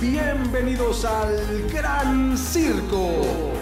[0.00, 3.52] Bienvenidos al Gran Circo.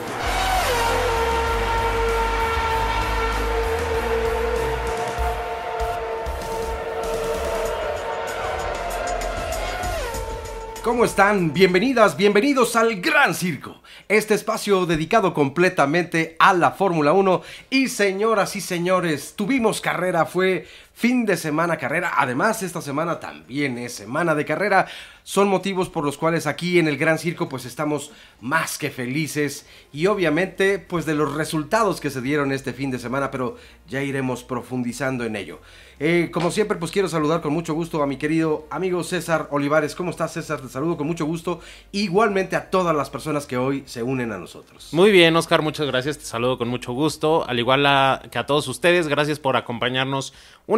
[10.83, 11.55] ¿Cómo están?
[11.55, 17.43] Bienvenidas, bienvenidos al Gran Circo, este espacio dedicado completamente a la Fórmula 1.
[17.71, 23.77] Y señoras y señores, tuvimos carrera, fue fin de semana carrera, además esta semana también
[23.77, 24.87] es semana de carrera,
[25.25, 29.67] son motivos por los cuales aquí en el Gran Circo pues estamos más que felices
[29.93, 34.03] y obviamente pues de los resultados que se dieron este fin de semana, pero ya
[34.03, 35.61] iremos profundizando en ello.
[35.99, 39.95] Eh, como siempre pues quiero saludar con mucho gusto a mi querido amigo César Olivares.
[39.95, 40.61] ¿Cómo estás César?
[40.61, 41.61] Te saludo con mucho gusto.
[41.91, 44.91] Igualmente a todas las personas que hoy se unen a nosotros.
[44.93, 46.19] Muy bien Oscar, muchas gracias.
[46.19, 47.49] Te saludo con mucho gusto.
[47.49, 47.83] Al igual
[48.31, 50.35] que a todos ustedes, gracias por acompañarnos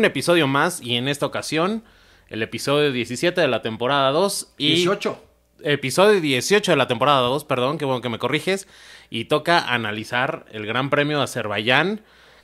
[0.08, 1.84] episodio más y en esta ocasión
[2.28, 5.24] el episodio 17 de la temporada 2 y 18.
[5.62, 8.68] Episodio 18 de la temporada 2, perdón, qué bueno que me corriges.
[9.10, 12.02] Y toca analizar el Gran Premio de Azerbaiyán,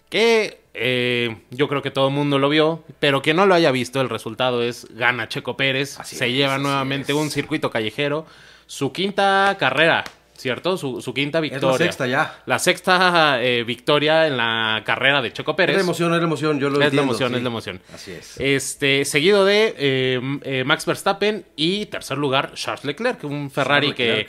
[0.08, 3.70] que eh, yo creo que todo el mundo lo vio, pero que no lo haya
[3.70, 8.27] visto, el resultado es gana Checo Pérez, se lleva nuevamente un circuito callejero,
[8.66, 10.05] su quinta carrera
[10.36, 10.77] ¿cierto?
[10.77, 11.74] Su, quinta victoria.
[11.74, 12.42] Es la sexta ya.
[12.46, 15.74] La sexta eh, victoria en la carrera de Choco Pérez.
[15.74, 17.80] Es la emoción, es la emoción, yo lo Es la emoción, es la emoción.
[17.92, 18.38] Así es.
[18.38, 24.26] Este, seguido de eh, eh, Max Verstappen y tercer lugar Charles Leclerc, un Ferrari que,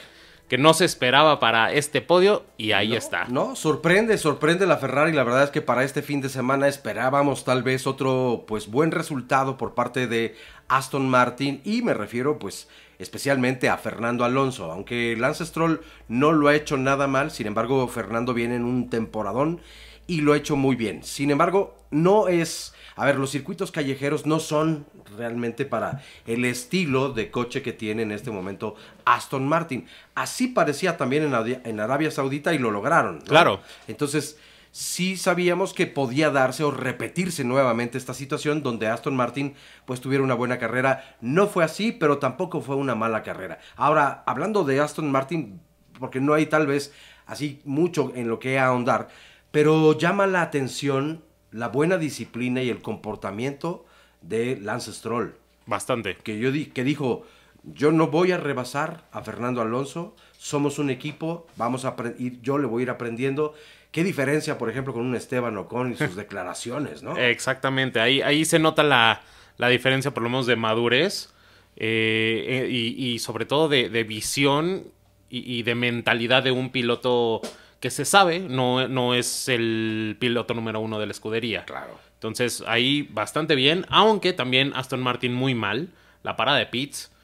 [0.48, 3.26] que no se esperaba para este podio y ahí está.
[3.26, 5.12] No, sorprende, sorprende la Ferrari.
[5.12, 8.92] La verdad es que para este fin de semana esperábamos tal vez otro pues buen
[8.92, 10.36] resultado por parte de
[10.68, 12.68] Aston Martin y me refiero pues
[13.00, 14.72] especialmente a Fernando Alonso.
[14.72, 18.90] Aunque Lance Stroll no lo ha hecho nada mal, sin embargo Fernando viene en un
[18.90, 19.62] temporadón
[20.08, 21.04] y lo ha hecho muy bien.
[21.04, 22.74] Sin embargo, no es...
[22.98, 24.86] A ver, los circuitos callejeros no son
[25.18, 29.86] realmente para el estilo de coche que tiene en este momento Aston Martin.
[30.14, 31.34] Así parecía también
[31.66, 33.20] en, Arabia Saudita y lo lograron.
[33.22, 33.60] Claro.
[33.90, 34.38] Entonces,
[34.76, 39.56] sí sabíamos que podía darse o repetirse nuevamente esta situación donde Aston Martin
[39.86, 41.16] pues tuviera una buena carrera.
[41.22, 43.60] No fue así, pero tampoco fue una mala carrera.
[43.78, 45.62] Ahora, hablando de Aston Martin,
[45.98, 46.92] porque no hay tal vez
[47.26, 49.08] así mucho en lo que ahondar,
[49.50, 53.86] pero llama la atención la buena disciplina y el comportamiento
[54.20, 55.38] de Lance Stroll.
[55.68, 56.18] Bastante.
[56.18, 57.24] Que, yo di que dijo,
[57.64, 62.58] yo no voy a rebasar a Fernando Alonso, somos un equipo, vamos a ir, yo
[62.58, 63.54] le voy a ir aprendiendo
[63.96, 67.16] ¿Qué diferencia, por ejemplo, con un Esteban Ocon y sus declaraciones, no?
[67.16, 69.22] Exactamente, ahí, ahí se nota la,
[69.70, 71.30] diferencia, por lo menos, de madurez
[71.78, 74.84] eh, eh, y, sobre todo de, visión
[75.30, 77.40] y, de mentalidad de un piloto
[77.80, 81.64] que se sabe, no, no es el piloto número uno de la escudería.
[81.64, 81.98] Claro.
[82.16, 85.88] Entonces, ahí bastante bien, aunque también Aston Martin muy mal.
[86.22, 87.15] La parada de Pitts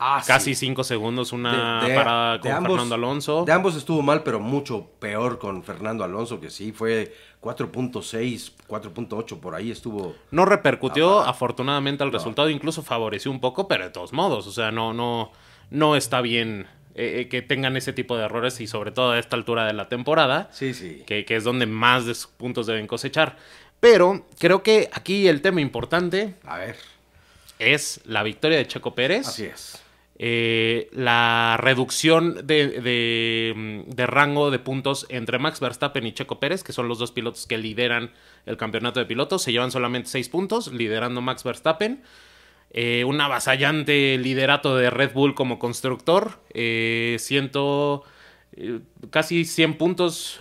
[0.00, 3.44] Ah, Casi cinco segundos, una parada con Fernando Alonso.
[3.44, 9.40] De ambos estuvo mal, pero mucho peor con Fernando Alonso, que sí fue 4.6, 4.8,
[9.40, 10.14] por ahí estuvo.
[10.30, 14.70] No repercutió afortunadamente al resultado, incluso favoreció un poco, pero de todos modos, o sea,
[14.70, 15.32] no, no,
[15.70, 19.18] no está bien eh, eh, que tengan ese tipo de errores y sobre todo a
[19.18, 20.48] esta altura de la temporada.
[20.52, 21.02] Sí, sí.
[21.08, 23.36] Que, que es donde más de sus puntos deben cosechar.
[23.80, 26.36] Pero creo que aquí el tema importante.
[26.44, 26.76] A ver.
[27.58, 29.26] Es la victoria de Checo Pérez.
[29.26, 29.82] Así es
[30.20, 36.88] eh, la reducción de, rango de puntos entre Max Verstappen y Checo Pérez, que son
[36.88, 38.10] los dos pilotos que lideran
[38.44, 39.42] el campeonato de pilotos.
[39.42, 42.02] Se llevan solamente seis puntos, liderando Max Verstappen.
[42.70, 46.40] Eh, un avasallante liderato de Red Bull como constructor.
[46.52, 48.02] Eh, ciento,
[49.10, 50.38] casi 100 puntos.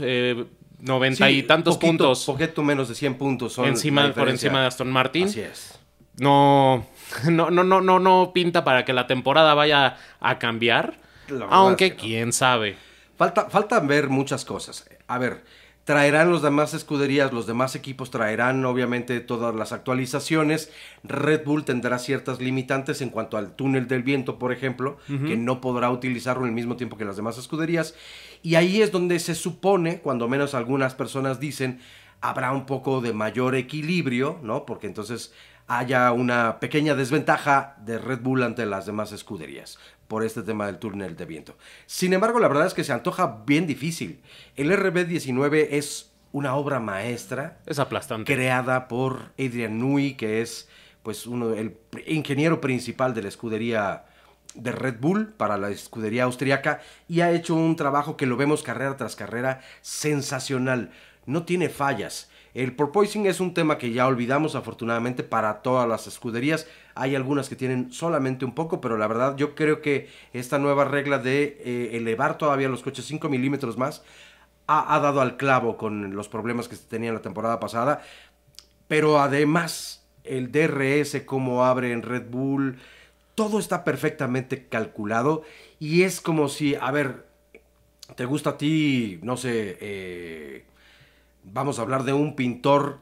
[0.80, 2.26] 90 y tantos puntos.
[2.26, 5.26] Poquito menos de 100 puntos son encima, por encima de Aston Martin.
[5.26, 5.80] Así es.
[6.20, 6.86] No,
[7.30, 10.96] no, no, no, no, no pinta para que la temporada vaya a cambiar.
[11.50, 12.78] Aunque quién sabe.
[13.18, 14.88] Falta, falta ver muchas cosas.
[15.08, 15.44] A ver,
[15.88, 20.72] traerán los demás escuderías, los demás equipos traerán obviamente todas las actualizaciones.
[21.04, 25.62] Red Bull tendrá ciertas limitantes en cuanto al túnel del viento, por ejemplo, que no
[25.62, 27.96] podrá utilizarlo al mismo tiempo que las demás escuderías.
[28.44, 31.80] Y ahí es donde se supone, cuando menos algunas personas dicen,
[32.22, 34.66] habrá un poco de mayor equilibrio, ¿no?
[34.66, 35.34] Porque entonces
[35.68, 39.78] haya una pequeña desventaja de Red Bull ante las demás escuderías
[40.08, 41.58] por este tema del túnel de viento.
[41.86, 44.22] Sin embargo, la verdad es que se antoja bien difícil.
[44.56, 47.60] El RB19 es una obra maestra.
[47.66, 48.34] Es aplastante.
[48.34, 50.70] Creada por Adrian Nui, que es
[51.04, 54.06] pues uno el ingeniero principal de la escudería
[54.56, 58.64] de Red Bull para la escudería austriaca y ha hecho un trabajo que lo vemos
[58.64, 60.92] carrera tras carrera sensacional.
[61.26, 62.30] No tiene fallas.
[62.58, 66.68] El porpoising es un tema que ya olvidamos afortunadamente para todas las escuderías.
[66.96, 70.84] hay algunas que tienen solamente un poco, pero la verdad yo creo que esta nueva
[70.84, 74.04] regla de eh, elevar todavía los coches 5 milímetros más
[74.66, 78.02] ha, ha dado al clavo con los problemas que se tenían la temporada pasada,
[78.88, 82.80] pero además el DRS, cómo abre en Red Bull,
[83.36, 85.44] todo está perfectamente calculado
[85.78, 87.28] y es como si, a ver,
[88.16, 90.66] te gusta a ti, no sé, eh,
[91.52, 93.00] vamos a hablar de un pintor,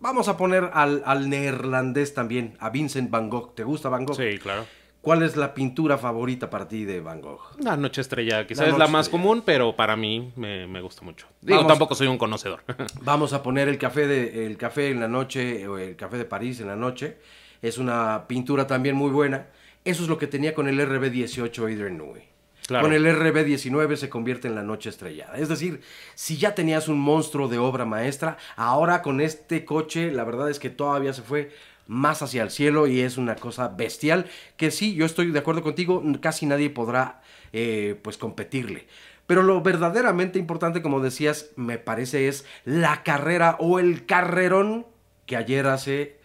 [0.00, 4.16] vamos a poner al, al neerlandés también, a Vincent Van Gogh, ¿te gusta Van Gogh?
[4.16, 4.64] Sí, claro.
[5.00, 7.40] ¿Cuál es la pintura favorita para ti de Van Gogh?
[7.62, 9.22] La noche estrella, quizás La es la más estrella.
[9.22, 11.28] común, pero para mí me, me gusta mucho.
[11.40, 11.72] Digo, Vamos.
[11.72, 12.62] tampoco soy un conocedor.
[13.02, 16.24] Vamos a poner el café de el café en la noche o el café de
[16.24, 17.18] París en la noche.
[17.62, 19.46] Es una pintura también muy buena.
[19.84, 22.24] Eso es lo que tenía con el RB18 Adrian Newey.
[22.68, 25.38] Con el RB19 se convierte en la noche estrellada.
[25.38, 25.80] Es decir,
[26.14, 30.58] si ya tenías un monstruo de obra maestra, ahora con este coche la verdad es
[30.58, 31.50] que todavía se fue
[31.86, 34.26] más hacia el cielo y es una cosa bestial
[34.58, 37.22] que sí, yo estoy de acuerdo contigo, casi nadie podrá
[37.54, 38.86] eh, pues competirle.
[39.26, 44.86] Pero lo verdaderamente importante, como decías, me parece es la carrera o el carrerón
[45.26, 46.18] que ayer hace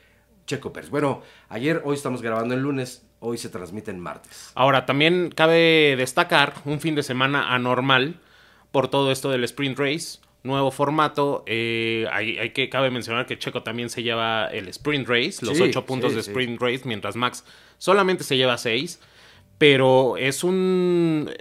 [0.45, 0.89] Checo Pérez.
[0.89, 4.51] Bueno, ayer, hoy estamos grabando el lunes, hoy se transmite en martes.
[4.53, 8.19] Ahora, también cabe destacar un fin de semana anormal
[8.71, 10.19] por todo esto del sprint race.
[10.43, 11.43] Nuevo formato.
[11.47, 15.55] eh, hay, hay que cabe mencionar que Checo también se lleva el sprint race, los
[15.57, 16.31] Sí, ocho puntos sí, de sí.
[16.31, 17.45] sprint race, mientras Max
[17.77, 18.99] solamente se lleva seis.
[19.57, 21.31] Pero es un.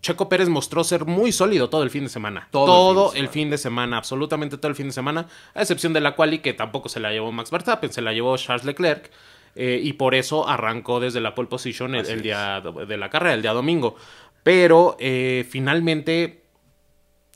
[0.00, 2.48] Checo Pérez mostró ser muy sólido todo el fin de semana.
[2.50, 5.28] Todo Todo, el fin de el fin de semana, absolutamente todo el fin de semana.
[5.54, 8.36] A excepción de la quali, que tampoco se la llevó Max Verstappen, se la llevó
[8.36, 9.10] Charles Leclerc.
[9.56, 13.42] Eh, y por eso arrancó desde la pole position el, día de la carrera, el
[13.42, 13.96] día domingo.
[14.42, 16.42] Pero eh, finalmente,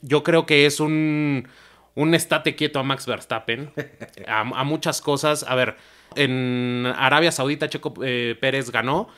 [0.01, 1.47] yo creo que es un,
[1.95, 3.71] un estate quieto a Max Verstappen.
[4.27, 5.43] a, a muchas cosas.
[5.47, 5.75] A ver,
[6.15, 9.09] en Arabia Saudita Checo eh, Pérez ganó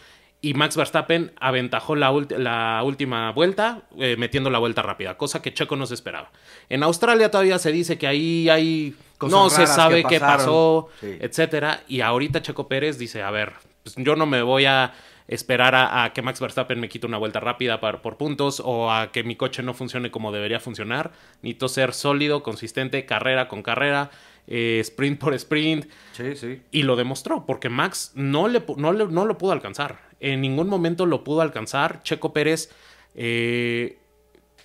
[0.42, 5.54] y Max Verstappen aventajó la, la última vuelta eh, metiendo la vuelta rápida, cosa que
[5.54, 6.32] Checo no se esperaba.
[6.70, 8.96] En Australia todavía se dice que ahí hay...
[9.26, 11.18] Cosas no se sabe qué pasó, Sí.
[11.20, 11.82] etcétera.
[11.88, 13.54] Y ahorita Checo Pérez dice, a ver,
[13.84, 14.94] pues yo no me voy a
[15.28, 18.92] esperar a, a que Max Verstappen me quite una vuelta rápida par- por puntos o
[18.92, 21.12] a que mi coche no funcione como debería funcionar.
[21.42, 24.12] Necesito ser sólido, consistente, carrera con carrera,
[24.48, 25.86] eh, sprint por sprint.
[26.12, 26.62] Sí, sí.
[26.72, 30.00] Y lo demostró, porque Max no, le, no, le- no lo pudo alcanzar.
[30.20, 32.04] En ningún momento lo pudo alcanzar.
[32.04, 32.70] Checo Pérez,
[33.16, 33.98] eh,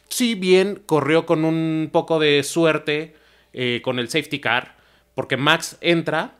[0.09, 3.15] si bien corrió con un poco de suerte
[3.61, 4.77] eh, con el safety car,
[5.17, 6.37] porque Max entra,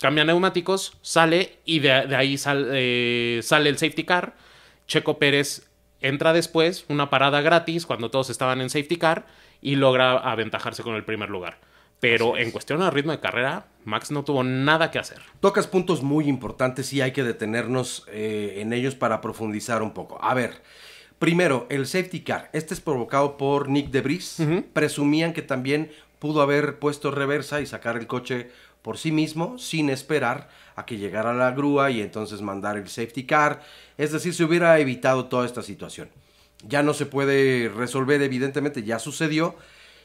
[0.00, 4.34] cambia neumáticos, sale y de, de ahí sal- eh, sale el safety car.
[4.88, 5.70] Checo Pérez
[6.00, 9.26] entra después, una parada gratis cuando todos estaban en safety car
[9.62, 11.58] y logra aventajarse con el primer lugar.
[12.00, 15.18] Pero en cuestión de ritmo de carrera, Max no tuvo nada que hacer.
[15.40, 20.18] Tocas puntos muy importantes y hay que detenernos eh, en ellos para profundizar un poco.
[20.22, 20.62] A ver,
[21.18, 22.50] primero, el safety car.
[22.52, 24.36] Este es provocado por Nick Debris.
[24.72, 28.50] Presumían que también pudo haber puesto reversa y sacar el coche
[28.82, 33.24] por sí mismo sin esperar a que llegara la grúa y entonces mandar el safety
[33.24, 33.62] car.
[33.96, 36.08] Es decir, se hubiera evitado toda esta situación.
[36.66, 39.56] Ya no se puede resolver, evidentemente, ya sucedió.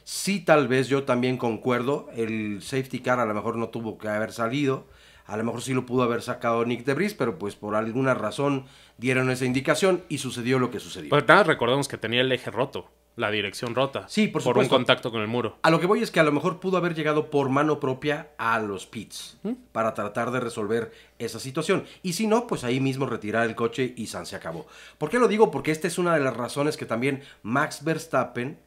[0.04, 2.10] Sí, tal vez yo también concuerdo.
[2.16, 4.86] El safety car a lo mejor no tuvo que haber salido.
[5.25, 8.66] A lo mejor sí lo pudo haber sacado Nick Debris, pero pues por alguna razón
[8.98, 11.09] dieron esa indicación y sucedió lo que sucedió.
[11.09, 14.06] Pero nada, recordemos que tenía el eje roto, la dirección rota.
[14.08, 14.76] Sí, por un supuesto.
[14.76, 15.58] contacto con el muro.
[15.62, 18.30] A lo que voy es que a lo mejor pudo haber llegado por mano propia
[18.38, 19.38] a los pits
[19.72, 21.86] para tratar de resolver esa situación.
[22.02, 24.66] Y si no, pues ahí mismo retirar el coche y San se acabó.
[24.98, 25.52] ¿Por qué lo digo?
[25.52, 28.58] Porque esta es una de las razones que también Max Verstappen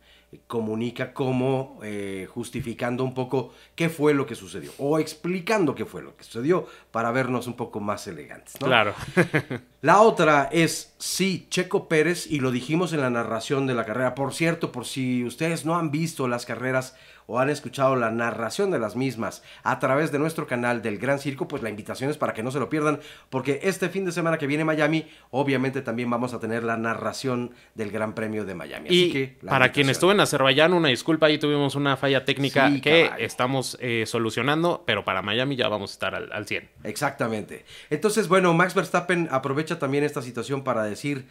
[0.46, 6.02] comunica como eh, justificando un poco qué fue lo que sucedió o explicando qué fue
[6.02, 8.60] lo que sucedió para vernos un poco más elegantes.
[8.60, 8.66] ¿no?
[8.66, 8.94] Claro.
[9.82, 14.14] La otra es, sí, Checo Pérez, y lo dijimos en la narración de la carrera.
[14.14, 18.70] Por cierto, por si ustedes no han visto las carreras o han escuchado la narración
[18.70, 22.16] de las mismas a través de nuestro canal del Gran Circo, pues la invitación es
[22.16, 25.82] para que no se lo pierdan, porque este fin de semana que viene Miami, obviamente
[25.82, 28.88] también vamos a tener la narración del Gran Premio de Miami.
[28.88, 32.68] Así y que, para quien estuvo en Azerbaiyán, una disculpa, ahí tuvimos una falla técnica
[32.68, 36.68] Sí, que estamos eh, solucionando, pero para Miami ya vamos a estar al, al 100.
[36.84, 37.64] Exactamente.
[37.90, 41.26] Entonces, bueno, Max Verstappen aprovecha también esta situación para decir,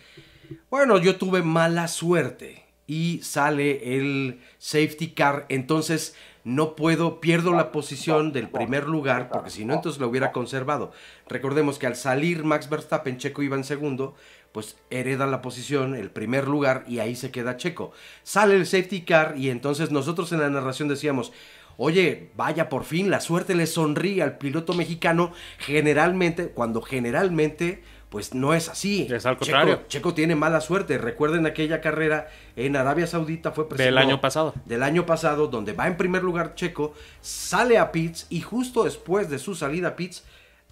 [0.69, 7.71] bueno, yo tuve mala suerte y sale el safety car, entonces no puedo, pierdo la
[7.71, 10.91] posición del primer lugar, porque si no, entonces lo hubiera conservado.
[11.27, 14.15] Recordemos que al salir Max Verstappen, Checo iba en segundo,
[14.51, 17.91] pues hereda la posición, el primer lugar, y ahí se queda Checo.
[18.21, 21.33] Sale el safety car y entonces nosotros en la narración decíamos,
[21.77, 27.81] oye, vaya por fin, la suerte le sonríe al piloto mexicano, generalmente, cuando generalmente
[28.15, 29.05] pues no es así.
[29.11, 29.81] Es al contrario.
[29.89, 30.97] Checo, tiene mala suerte.
[30.97, 34.53] Recuerden aquella carrera en Arabia Saudita fue Del año pasado.
[34.63, 39.29] Del año pasado, donde va en primer lugar Checo, sale a pits y justo después
[39.29, 40.23] de su salida a pits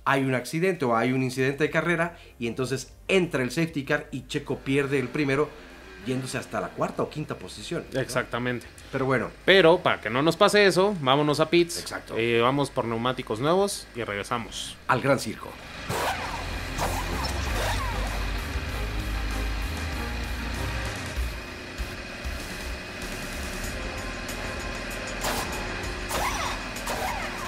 [0.06, 4.08] hay un accidente o hay un incidente de carrera y entonces entra el safety car
[4.14, 5.50] y Checo pierde el primero
[6.06, 7.84] yéndose hasta la cuarta o quinta posición.
[7.92, 8.68] Exactamente.
[8.90, 9.32] Pero bueno.
[9.44, 11.82] Pero para que no nos pase eso, vámonos a pits.
[11.82, 12.16] Exacto.
[12.18, 14.78] Eh, vamos por neumáticos nuevos y regresamos.
[14.88, 15.50] Al Gran Circo.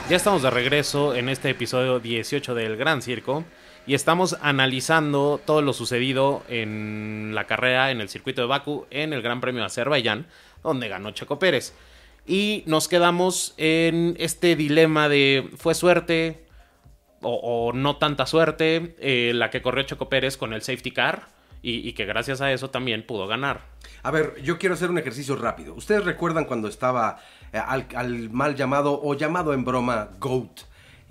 [0.07, 3.43] Ya estamos de regreso en este episodio 18 del Gran Circo
[3.87, 9.13] y estamos analizando todo lo sucedido en la carrera en el circuito de Baku en
[9.13, 10.27] el Gran Premio de Azerbaiyán,
[10.61, 11.73] donde ganó Checo Pérez.
[12.27, 16.45] Y nos quedamos en este dilema de fue suerte
[17.21, 21.34] o, no tanta suerte eh, la que corrió Checo Pérez con el safety car
[21.65, 23.61] y, y que gracias a eso también pudo ganar.
[24.03, 25.73] A ver, yo quiero hacer un ejercicio rápido.
[25.73, 27.17] ¿Ustedes recuerdan cuando estaba
[27.55, 30.61] eh, al, mal llamado o llamado en broma GOAT,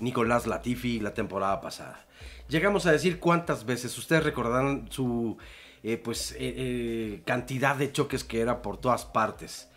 [0.00, 2.04] Nicolás Latifi, la temporada pasada.
[2.49, 5.38] Llegamos a decir cuántas veces, ustedes recordarán su
[5.82, 9.70] eh, pues, eh, cantidad de choques que era por todas partes.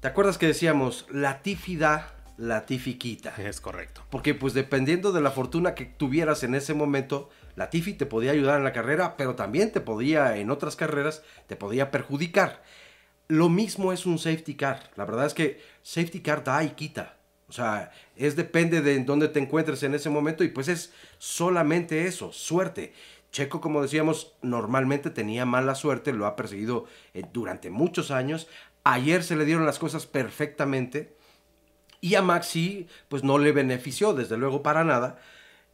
[0.00, 3.34] ¿Te acuerdas que decíamos Latifi da, Latifi quita?
[3.36, 4.02] Es correcto.
[4.08, 8.58] Porque pues dependiendo de la fortuna que tuvieras en ese momento, Latifi te podía ayudar
[8.58, 12.62] en la carrera, pero también te podía en otras carreras, te podía perjudicar.
[13.28, 14.90] Lo mismo es un safety car.
[14.96, 17.16] La verdad es que safety car da y quita.
[17.48, 22.06] O sea, es depende de dónde te encuentres en ese momento y pues es solamente
[22.06, 22.94] eso, suerte.
[23.30, 28.48] Checo, como decíamos, normalmente tenía mala suerte, lo ha perseguido eh, durante muchos años.
[28.84, 31.14] Ayer se le dieron las cosas perfectamente
[32.00, 35.18] y a Maxi pues no le benefició, desde luego, para nada,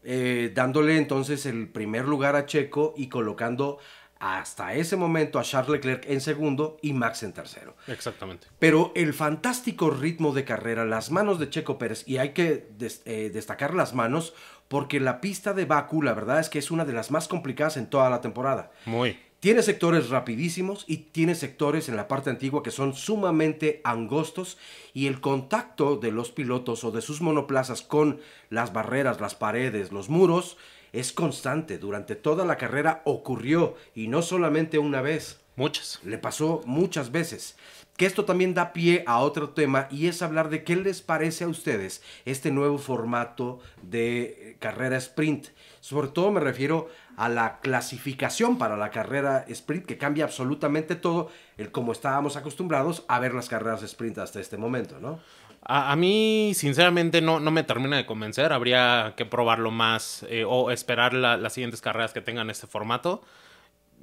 [0.05, 3.79] eh, dándole entonces el primer lugar a Checo y colocando
[4.21, 7.77] hasta ese momento a Charles Leclerc en segundo y Max en tercero.
[7.87, 8.49] Exactamente.
[8.59, 12.69] Pero el fantástico ritmo de carrera, las manos de Checo Pérez, y hay que
[13.05, 14.35] eh, destacar las manos
[14.67, 17.77] porque la pista de Baku, la verdad es que es una de las más complicadas
[17.77, 18.71] en toda la temporada.
[18.85, 19.19] Muy.
[19.41, 24.59] Tiene sectores rapidísimos y tiene sectores en la parte antigua que son sumamente angostos
[24.95, 28.19] y el contacto de los pilotos o de sus monoplazas con
[28.51, 30.57] las barreras, las paredes, los muros,
[30.93, 31.79] es constante.
[31.79, 35.39] Durante toda la carrera ocurrió y no solamente una vez.
[35.55, 36.01] Muchas.
[36.05, 37.57] Le pasó muchas veces.
[37.99, 41.45] Que esto también da pie a otro tema y es hablar de qué les parece
[41.45, 45.49] a ustedes este nuevo formato de carrera sprint.
[45.81, 51.31] Sobre todo me refiero a la clasificación para la carrera sprint que cambia absolutamente todo
[51.57, 55.19] el como estábamos acostumbrados a ver las carreras sprint hasta este momento, ¿no?
[55.63, 58.53] A, mí, sinceramente, no, no me termina de convencer.
[58.53, 63.23] Habría que probarlo más eh, o esperar las siguientes carreras que tengan este formato.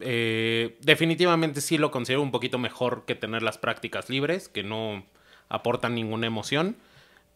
[0.02, 5.06] Eh, definitivamente sí lo considero un poquito mejor que tener las prácticas libres, que no
[5.50, 6.78] aportan ninguna emoción.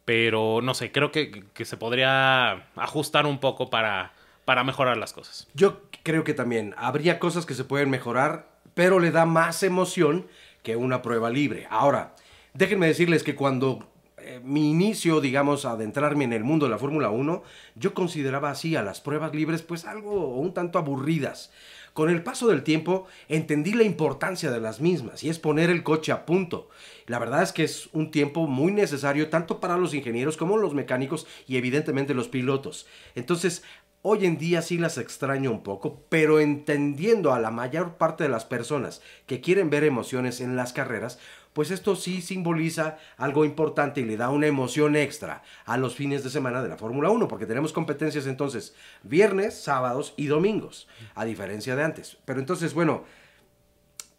[0.05, 4.13] Pero no sé, creo que, se podría ajustar un poco para,
[4.43, 5.47] para mejorar las cosas.
[5.53, 10.25] Yo creo que también habría cosas que se pueden mejorar, pero le da más emoción
[10.63, 11.67] que una prueba libre.
[11.69, 12.15] Ahora,
[12.55, 13.87] déjenme decirles que cuando
[14.17, 17.43] eh, mi inicio, digamos, a adentrarme en el mundo de la Fórmula 1,
[17.75, 21.51] yo consideraba así a las pruebas libres pues algo un tanto aburridas.
[21.93, 25.83] Con el paso del tiempo entendí la importancia de las mismas y es poner el
[25.83, 26.69] coche a punto.
[27.07, 30.73] La verdad es que es un tiempo muy necesario tanto para los ingenieros como los
[30.73, 32.87] mecánicos y evidentemente los pilotos.
[33.15, 33.63] Entonces,
[34.01, 38.29] Hoy en día sí las extraño un poco, pero entendiendo a la mayor parte de
[38.29, 41.19] las personas que quieren ver emociones en las carreras,
[41.59, 46.23] pues esto sí simboliza algo importante y le da una emoción extra a los fines
[46.23, 48.73] de semana de la Fórmula 1, porque tenemos competencias entonces
[49.03, 52.17] viernes, sábados y domingos, a diferencia de antes.
[52.23, 53.03] Pero entonces, bueno,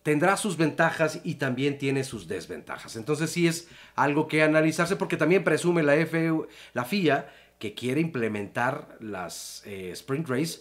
[0.02, 2.94] tendrá sus ventajas y también tiene sus desventajas.
[2.96, 6.30] Entonces sí es algo que analizarse porque también presume la, F,
[6.74, 10.60] la FIA que quiere implementar las eh, Sprint Race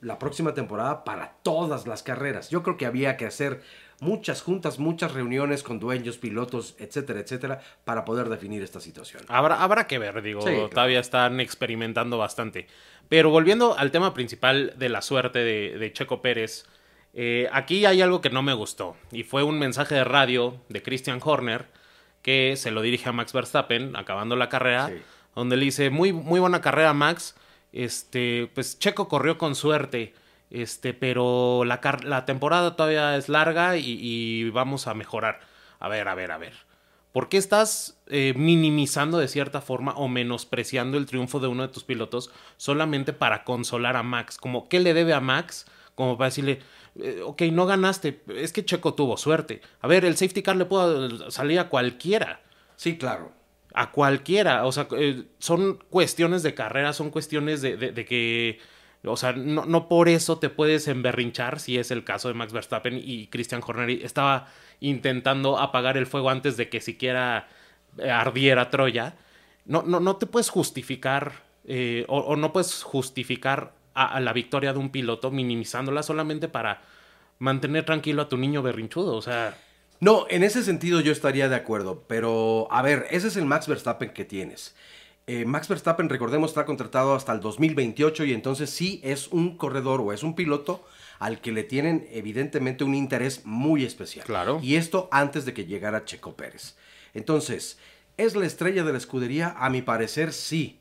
[0.00, 2.50] la próxima temporada para todas las carreras.
[2.50, 3.62] Yo creo que había que hacer
[4.00, 9.22] muchas juntas, muchas reuniones con dueños, pilotos, etcétera, etcétera, para poder definir esta situación.
[9.28, 12.66] Habrá, habrá que ver, digo, todavía están experimentando bastante.
[13.08, 16.66] Pero volviendo al tema principal de la suerte de, Checo Pérez,
[17.14, 20.82] eh, aquí hay algo que no me gustó, y fue un mensaje de radio de
[20.82, 21.66] Christian Horner
[22.22, 24.90] que se lo dirige a Max Verstappen, acabando la carrera,
[25.34, 27.34] donde le dice, muy, muy buena carrera Max,
[27.72, 30.14] este, pues Checo corrió con suerte.
[30.50, 35.40] Este, pero la, la temporada todavía es larga y, vamos a mejorar.
[35.78, 36.54] A ver, a ver, a ver.
[37.12, 41.72] ¿Por qué estás eh, minimizando de cierta forma o menospreciando el triunfo de uno de
[41.72, 44.38] tus pilotos solamente para consolar a Max?
[44.38, 45.66] Como, ¿qué le debe a Max?
[45.94, 46.60] Como para decirle,
[47.00, 49.62] eh, ok, no ganaste, es que Checo tuvo suerte.
[49.80, 52.40] A ver, el safety car le puede salir a cualquiera.
[52.76, 53.32] Sí, claro.
[53.74, 54.64] A cualquiera.
[54.66, 58.60] O sea, eh, son cuestiones de carrera, son cuestiones de, de, de que
[59.04, 62.52] o sea, no, no, por eso te puedes emberrinchar, si es el caso de Max
[62.52, 64.48] Verstappen y Christian Horner estaba
[64.80, 67.48] intentando apagar el fuego antes de que siquiera
[67.98, 69.16] eh, ardiera Troya.
[69.64, 74.72] No, no, no te puedes justificar eh, o, no puedes justificar a, a, la victoria
[74.72, 76.80] de un piloto minimizándola solamente para
[77.38, 79.14] mantener tranquilo a tu niño berrinchudo.
[79.14, 79.56] O sea.
[80.00, 83.68] No, en ese sentido yo estaría de acuerdo, pero a ver, ese es el Max
[83.68, 84.74] Verstappen que tienes.
[85.28, 90.00] Eh, Max Verstappen, recordemos, está contratado hasta el 2028 y entonces sí es un corredor
[90.00, 90.86] o es un piloto
[91.18, 94.24] al que le tienen evidentemente un interés muy especial.
[94.24, 94.58] Claro.
[94.62, 96.76] Y esto antes de que llegara Checo Pérez.
[97.12, 97.78] Entonces,
[98.16, 99.54] ¿es la estrella de la escudería?
[99.58, 100.80] A mi parecer sí.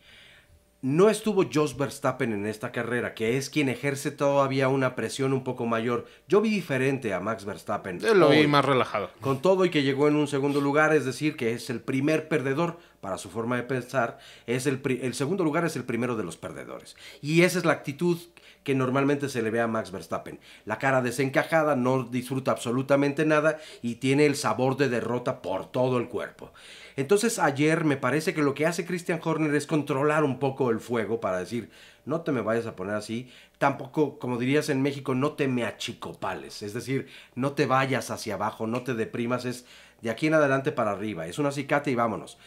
[0.83, 5.43] No estuvo Jos Verstappen en esta carrera, que es quien ejerce todavía una presión un
[5.43, 6.05] poco mayor.
[6.27, 7.99] Yo vi diferente a Max Verstappen.
[7.99, 9.09] Yo lo vi más relajado.
[9.19, 12.27] Con todo y que llegó en un segundo lugar, es decir, que es el primer
[12.27, 14.19] perdedor para su forma de pensar.
[14.45, 16.95] Es el, el segundo lugar es el primero de los perdedores.
[17.23, 18.19] Y esa es la actitud
[18.67, 20.41] que normalmente se le ve a Max Verstappen.
[20.65, 25.97] La cara desencajada, no disfruta absolutamente nada y tiene el sabor de derrota por todo
[25.97, 26.51] el cuerpo.
[26.97, 30.81] Entonces ayer me parece que lo que hace Christian Horner es controlar un poco el
[30.81, 31.69] fuego para decir,
[32.03, 35.63] no te me vayas a poner así, tampoco, como dirías en México, no te me
[35.63, 39.65] achicopales, es decir, no te vayas hacia abajo, no te deprimas, es
[40.01, 42.37] de aquí en adelante para arriba, es un acicate y vámonos.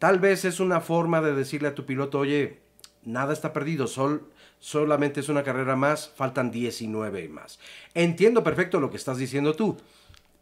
[0.00, 2.62] Tal vez es una forma de decirle a tu piloto, oye,
[3.04, 4.31] nada está perdido, sol,
[4.62, 7.58] solamente es una carrera más, faltan 19 más.
[7.94, 9.76] Entiendo perfecto lo que estás diciendo tú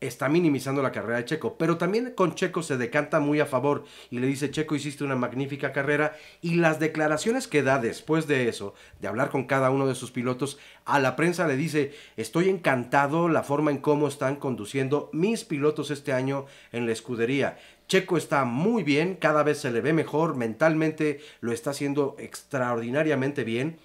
[0.00, 3.84] está minimizando la carrera de Checo, pero también con Checo se decanta muy a favor
[4.10, 8.48] y le dice, Checo, hiciste una magnífica carrera y las declaraciones que da después de
[8.48, 12.48] eso, de hablar con cada uno de sus pilotos, a la prensa le dice, estoy
[12.48, 17.58] encantado la forma en cómo están conduciendo mis pilotos este año en la escudería.
[17.86, 23.44] Checo está muy bien, cada vez se le ve mejor, mentalmente lo está haciendo extraordinariamente
[23.44, 23.78] bien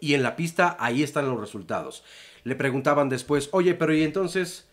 [0.00, 2.04] y en la pista ahí están los resultados.
[2.44, 4.66] Le preguntaban después, oye, pero ¿y entonces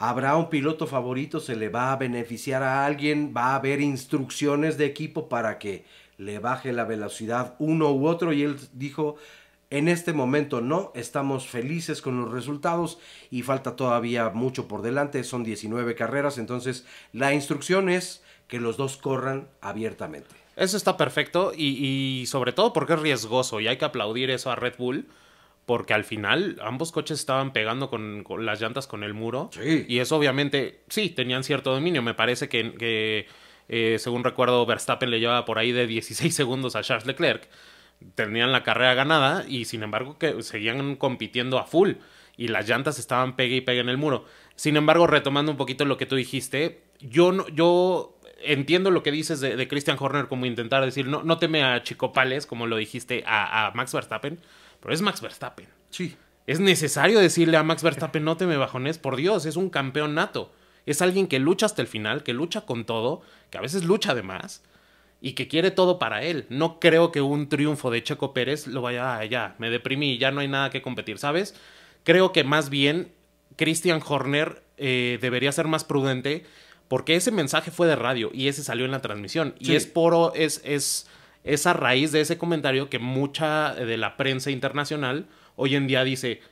[0.00, 1.40] ¿Habrá un piloto favorito?
[1.40, 3.34] ¿Se le va a beneficiar a alguien?
[3.36, 5.84] ¿Va a haber instrucciones de equipo para que
[6.18, 8.32] le baje la velocidad uno u otro?
[8.32, 9.16] Y él dijo,
[9.70, 13.00] en este momento no, estamos felices con los resultados
[13.32, 18.76] y falta todavía mucho por delante, son 19 carreras, entonces la instrucción es que los
[18.76, 20.34] dos corran abiertamente.
[20.58, 24.50] Eso está perfecto y, y sobre todo porque es riesgoso y hay que aplaudir eso
[24.50, 25.06] a Red Bull
[25.68, 29.50] porque al final ambos coches estaban pegando con, con, las llantas con el muro.
[29.52, 29.84] Sí.
[29.86, 32.00] Y eso obviamente, sí, tenían cierto dominio.
[32.00, 33.26] Me parece que, que
[33.68, 37.50] eh, según recuerdo, Verstappen le llevaba por ahí de 16 segundos a Charles Leclerc.
[38.14, 41.92] Tenían la carrera ganada y sin embargo que seguían compitiendo a full.
[42.38, 44.24] Y las llantas estaban pegue y pegue en el muro.
[44.56, 49.10] Sin embargo, retomando un poquito lo que tú dijiste, yo no, yo entiendo lo que
[49.10, 52.76] dices de, de Christian Horner como intentar decir, no, no teme a Chicopales, como lo
[52.76, 54.38] dijiste a, a Max Verstappen
[54.80, 55.66] pero es Max Verstappen.
[55.90, 56.16] Sí.
[56.46, 60.14] Es necesario decirle a Max Verstappen, no te me bajones, por Dios, es un campeón
[60.14, 60.52] nato.
[60.86, 63.20] Es alguien que lucha hasta el final, que lucha con todo,
[63.50, 64.62] que a veces lucha de más
[65.20, 66.46] y que quiere todo para él.
[66.48, 70.30] No creo que un triunfo de Checo Pérez lo vaya a ya, me deprimí, ya
[70.30, 71.54] no hay nada que competir, ¿sabes?
[72.04, 73.12] Creo que más bien
[73.56, 76.46] Christian Horner eh, debería ser más prudente
[76.88, 79.54] porque ese mensaje fue de radio y ese salió en la transmisión.
[79.60, 79.72] Sí.
[79.72, 81.06] Y es poro, es, es
[81.44, 86.04] es a raíz de ese comentario que mucha de la prensa internacional hoy en día
[86.04, 86.42] dice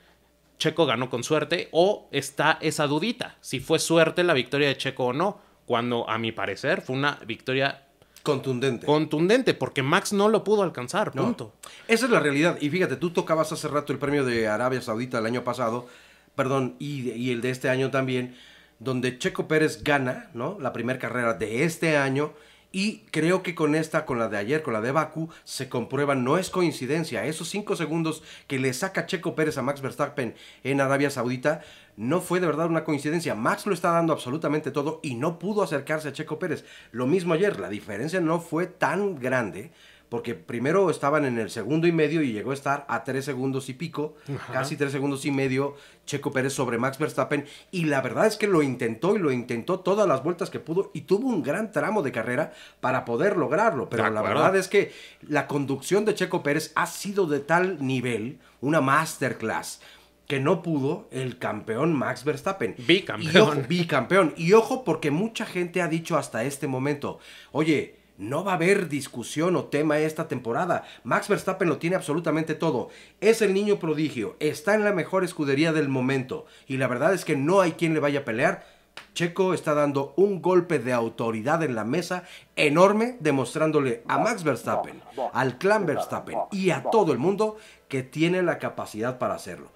[0.59, 5.07] Checo ganó con suerte o está esa dudita, si fue suerte la victoria de Checo
[5.07, 7.83] o no, cuando a mi parecer fue una victoria
[8.23, 8.87] contundente.
[8.87, 11.53] Contundente, porque Max no lo pudo alcanzar, punto.
[11.63, 11.71] No.
[11.87, 12.59] Esa es la realidad.
[12.61, 15.87] Y fíjate, tú tocabas hace rato el premio de Arabia Saudita el año pasado,
[16.35, 18.35] perdón, y, y el de este año también,
[18.79, 20.59] donde Checo Pérez gana, ¿no?
[20.61, 22.35] La primera carrera de este año
[22.79, 26.15] y creo que con esta, con la de ayer, con la de Baku, se comprueba,
[26.15, 27.25] no es coincidencia.
[27.25, 31.63] Esos cinco segundos que le saca Checo Pérez a Max Verstappen en Arabia Saudita,
[31.97, 33.35] no fue de verdad una coincidencia.
[33.35, 36.67] Max lo está dando absolutamente todo y no pudo acercarse a Checo Pérez.
[36.93, 39.73] Lo mismo ayer, la diferencia no fue tan grande
[40.09, 43.69] porque primero estaban en el segundo y medio y llegó a estar a tres segundos
[43.69, 44.53] y pico, Ajá.
[44.53, 48.47] casi tres segundos y medio, Checo Pérez sobre Max Verstappen, y la verdad es que
[48.47, 52.03] lo intentó y lo intentó todas las vueltas que pudo y tuvo un gran tramo
[52.03, 54.93] de carrera para poder lograrlo, pero la verdad es que
[55.27, 59.81] la conducción de Checo Pérez ha sido de tal nivel, una masterclass,
[60.27, 62.75] que no pudo el campeón Max Verstappen.
[62.79, 63.33] Bicampeón.
[63.33, 64.35] Y ojo, bicampeón.
[64.37, 67.21] Y ojo, porque mucha gente ha dicho hasta este momento,
[67.53, 70.85] oye, no va a haber discusión o tema esta temporada.
[71.05, 72.89] Max Verstappen lo tiene absolutamente todo.
[73.21, 76.47] Es el niño prodigio, está en la mejor escudería del momento.
[76.67, 78.67] Y la verdad es que no hay quien le vaya a pelear.
[79.15, 82.25] Checo está dando un golpe de autoridad en la mesa
[82.55, 85.03] enorme, demostrándole a Max Verstappen,
[85.33, 87.57] al clan Verstappen y a todo el mundo
[87.89, 89.71] que tiene la capacidad para hacerlo.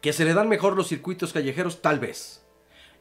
[0.00, 2.42] Que se le dan mejor los circuitos callejeros, tal vez.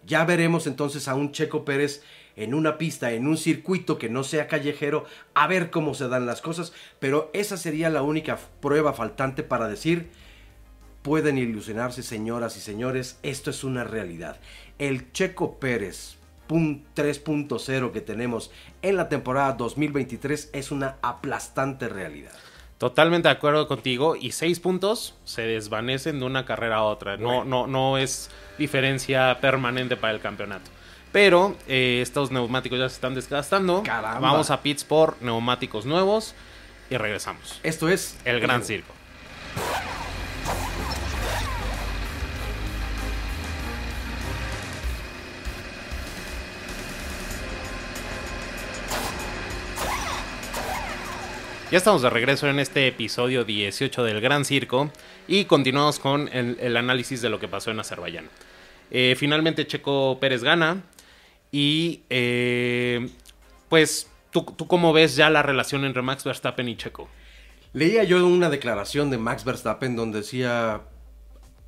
[0.05, 2.03] Ya veremos entonces a un Checo Pérez
[2.38, 6.26] en una pista, en un circuito que no sea callejero, a ver cómo se dan
[6.26, 10.10] las cosas, pero esa sería la única prueba faltante para decir,
[11.02, 14.39] pueden ilusionarse señoras y señores, esto es una realidad.
[14.78, 22.34] El Checo Pérez 3.0 que tenemos en la temporada 2023 es una aplastante realidad.
[22.78, 24.15] Totalmente de acuerdo contigo.
[24.15, 27.17] Y seis puntos se desvanecen de una carrera a otra.
[27.17, 30.69] No, no, no es diferencia permanente para el campeonato.
[31.17, 33.82] Pero eh, estos neumáticos ya se están desgastando.
[33.82, 34.19] Caramba.
[34.19, 36.36] Vamos a pits por neumáticos nuevos
[36.91, 37.60] y regresamos.
[37.63, 38.93] Esto es El Gran Circo.
[51.71, 54.91] Ya estamos de regreso en este episodio 18 del Gran Circo
[55.27, 58.30] y continuamos con el, el análisis de lo que pasó en Azerbaiyán.
[58.91, 60.84] Eh, finalmente Checo Pérez gana
[61.51, 63.10] y eh,
[63.69, 67.07] pues ¿tú, tú cómo ves ya la relación entre Max Verstappen y Checo.
[67.73, 70.81] Leía yo una declaración de Max Verstappen donde decía,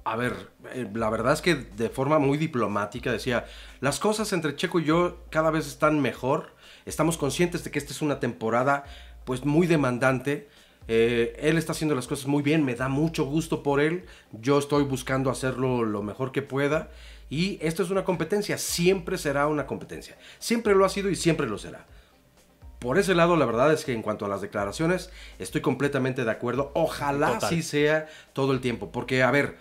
[0.04, 0.34] a ver,
[0.74, 3.46] eh, la verdad es que de forma muy diplomática decía,
[3.80, 7.94] las cosas entre Checo y yo cada vez están mejor, estamos conscientes de que esta
[7.94, 8.86] es una temporada
[9.26, 10.50] pues muy demandante,
[10.92, 14.58] eh, él está haciendo las cosas muy bien, me da mucho gusto por él, yo
[14.58, 16.90] estoy buscando hacerlo lo mejor que pueda
[17.30, 21.46] y esto es una competencia, siempre será una competencia, siempre lo ha sido y siempre
[21.46, 21.86] lo será.
[22.80, 26.32] Por ese lado, la verdad es que en cuanto a las declaraciones, estoy completamente de
[26.32, 26.72] acuerdo.
[26.74, 27.50] Ojalá Total.
[27.50, 28.90] sí sea todo el tiempo.
[28.92, 29.58] Porque, a ver,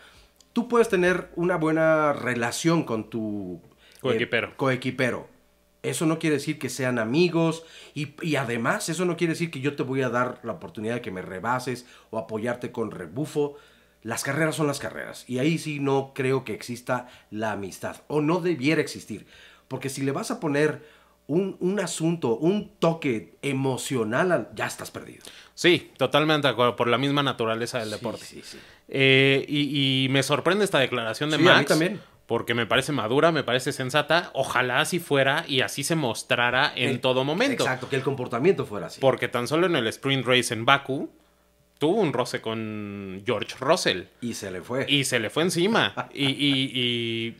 [0.52, 3.60] tú puedes tener una buena relación con tu
[4.00, 4.48] Coequipero.
[4.48, 5.28] eh, coequipero.
[5.88, 9.60] Eso no quiere decir que sean amigos y, y además eso no quiere decir que
[9.60, 13.56] yo te voy a dar la oportunidad de que me rebases o apoyarte con rebufo.
[14.02, 18.20] Las carreras son las carreras y ahí sí no creo que exista la amistad o
[18.20, 19.26] no debiera existir.
[19.66, 20.82] Porque si le vas a poner
[21.26, 25.24] un, un asunto, un toque emocional, al- ya estás perdido.
[25.54, 28.24] Sí, totalmente de acuerdo, por la misma naturaleza del deporte.
[28.24, 28.58] Sí, sí.
[28.88, 31.60] Eh, y, y me sorprende esta declaración de Sí, a Max.
[31.60, 32.00] mí también.
[32.28, 34.30] Porque me parece madura, me parece sensata.
[34.34, 37.64] Ojalá así fuera y así se mostrara en Eh, todo momento.
[37.64, 39.00] Exacto, que el comportamiento fuera así.
[39.00, 41.10] Porque tan solo en el sprint race en Baku
[41.78, 44.84] tuvo un roce con George Russell Y se le fue.
[44.88, 45.94] y se le fue encima.
[46.12, 47.36] y, y- y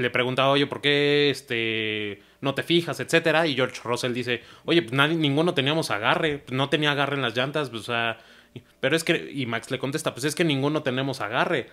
[0.00, 3.46] le preguntaba, oye, ¿por qué este, no te fijas, etcétera?
[3.46, 7.36] Y George Russell dice, oye, pues nadie, ninguno teníamos agarre, no tenía agarre en las
[7.36, 8.18] llantas, pues, o sea,
[8.80, 11.68] pero es que, y Max le contesta, pues es que ninguno tenemos agarre.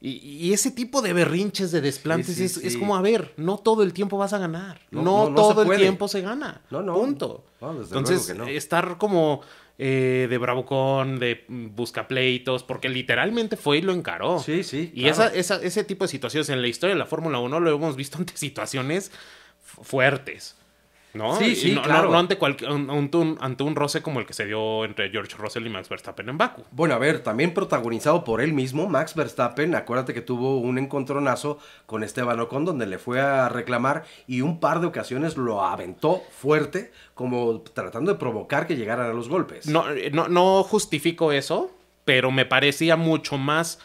[0.00, 2.66] Y, y ese tipo de berrinches, de desplantes, Sí, sí, es, sí.
[2.66, 4.78] es como, a ver, no todo el tiempo vas a ganar.
[4.90, 6.60] No, todo el tiempo se gana.
[6.70, 6.94] No, no.
[6.94, 7.44] Punto.
[7.60, 8.58] No, desde Entonces, luego que no.
[8.58, 9.40] estar como
[9.78, 14.38] eh, de bravucón, de mm, buscapleitos, porque literalmente fue y lo encaró.
[14.38, 15.12] Sí, sí, Y claro.
[15.14, 17.96] esa, esa- ese tipo de situaciones en la historia de la Fórmula 1 lo hemos
[17.96, 19.10] visto ante situaciones
[19.62, 20.55] fu- fuertes.
[21.16, 21.36] ¿No?
[21.36, 22.10] Sí, sí, no, claro.
[22.10, 25.10] no- ante, cualquier, un- ante, un, ante un roce como el que se dio entre
[25.10, 26.62] George Russell y Max Verstappen en Baku.
[26.70, 31.58] Bueno, a ver, también protagonizado por él mismo, Max Verstappen, acuérdate que tuvo un encontronazo
[31.86, 36.22] con Esteban Ocon donde le fue a reclamar y un par de ocasiones lo aventó
[36.30, 39.66] fuerte, como tratando de provocar que llegaran a los golpes.
[39.66, 41.70] No, eh, no, no justifico eso,
[42.04, 43.78] pero me parecía mucho más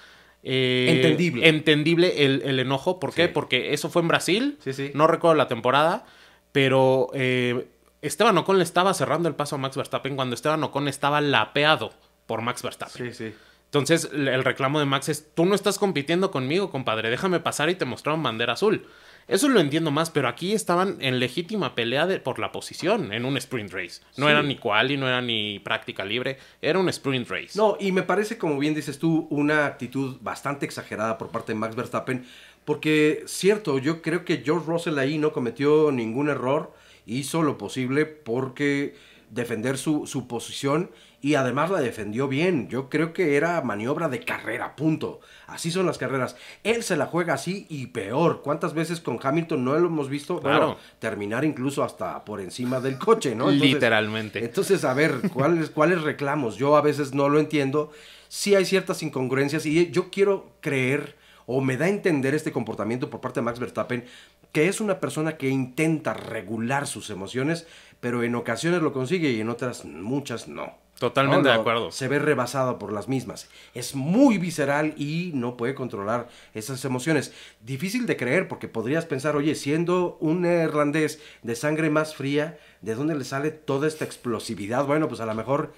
[0.43, 1.47] eh, Entendible.
[1.47, 2.99] entendible el, el enojo.
[2.99, 3.27] ¿Por qué?
[3.27, 3.31] Sí.
[3.33, 4.57] Porque eso fue en Brasil.
[4.63, 4.91] Sí, sí.
[4.95, 6.03] No recuerdo la temporada,
[6.51, 7.67] pero eh,
[8.01, 11.93] Esteban Ocon le estaba cerrando el paso a Max Verstappen cuando Esteban Ocon estaba lapeado
[12.25, 13.13] por Max Verstappen.
[13.13, 13.35] Sí, sí.
[13.65, 17.75] Entonces el reclamo de Max es, tú no estás compitiendo conmigo, compadre, déjame pasar y
[17.75, 18.85] te mostraron bandera azul.
[19.29, 23.23] Eso lo entiendo más, pero aquí estaban en legítima pelea de- por la posición en
[23.23, 24.01] un sprint race.
[24.17, 24.31] No Sí.
[24.31, 27.51] era ni quali, no era ni práctica libre, era un sprint race.
[27.57, 31.59] No, y me parece, como bien dices tú, una actitud bastante exagerada por parte de
[31.59, 32.25] Max Verstappen,
[32.65, 36.74] porque, cierto, yo creo que George Russell ahí no cometió ningún error,
[37.06, 38.95] hizo lo posible porque
[39.30, 42.67] defender su, su posición y además la defendió bien.
[42.67, 45.19] Yo creo que era maniobra de carrera, punto.
[45.47, 46.36] Así son las carreras.
[46.63, 48.41] Él se la juega así y peor.
[48.43, 50.39] ¿Cuántas veces con Hamilton no lo hemos visto?
[50.41, 50.78] Bueno, Claro.
[51.00, 53.50] terminar incluso hasta por encima del coche, ¿no?
[53.52, 54.43] Entonces- Literalmente.
[54.43, 56.58] entonces, a ver, ¿cuáles, ¿cuáles reclamos?
[56.58, 57.91] Yo a veces no lo entiendo.
[58.28, 61.17] sí hay ciertas incongruencias y yo quiero creer
[61.53, 64.05] o me da a entender este comportamiento por parte de Max Verstappen
[64.51, 67.67] que es una persona que intenta regular sus emociones,
[67.99, 70.79] pero en ocasiones lo consigue y en otras muchas no.
[70.99, 71.91] Totalmente No, de acuerdo.
[71.91, 73.49] Se ve rebasado por las mismas.
[73.73, 77.33] Es muy visceral y no puede controlar esas emociones.
[77.61, 82.93] Difícil de creer porque podrías pensar, oye, siendo un neerlandés de sangre más fría, ¿de
[82.93, 84.85] dónde le sale toda esta explosividad?
[84.85, 85.73] Bueno, pues a lo mejor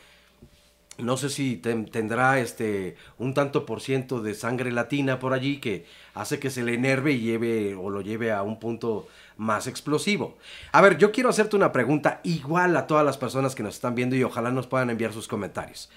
[1.00, 5.58] no sé si ten- tendrá este un tanto por ciento de sangre latina por allí
[5.58, 9.66] que hace que se le enerve y lleve o lo lleve a un punto más
[9.68, 10.38] explosivo.
[10.72, 13.96] A ver, yo quiero hacerte una pregunta igual a todas las personas que nos están
[13.96, 15.90] viendo y ojalá nos puedan enviar sus comentarios.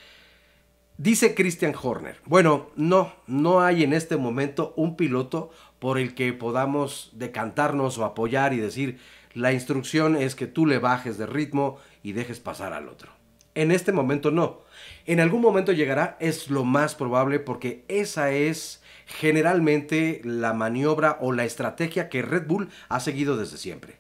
[0.99, 6.33] Dice Christian Horner, bueno, no, no hay en este momento un piloto por el que
[6.33, 8.99] podamos decantarnos o apoyar y decir,
[9.35, 13.16] la instrucción es que tú le bajes de ritmo y dejes pasar al otro.
[13.57, 14.61] En este momento no.
[15.07, 21.33] En algún momento llegará, es lo más probable porque esa es generalmente la maniobra o
[21.33, 23.99] la estrategia que Red Bull ha seguido desde siempre.